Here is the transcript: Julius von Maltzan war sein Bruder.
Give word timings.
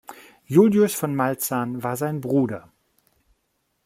Julius 0.47 0.95
von 0.95 1.15
Maltzan 1.15 1.83
war 1.83 1.95
sein 1.95 2.21
Bruder. 2.21 2.71